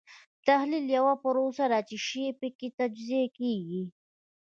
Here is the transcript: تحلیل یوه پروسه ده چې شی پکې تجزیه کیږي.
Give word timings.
تحلیل 0.47 0.85
یوه 0.97 1.13
پروسه 1.23 1.65
ده 1.71 1.79
چې 1.87 1.97
شی 2.07 2.25
پکې 2.39 2.67
تجزیه 2.79 3.25
کیږي. 3.37 3.83